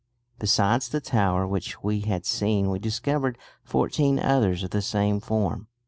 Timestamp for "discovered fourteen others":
2.79-4.63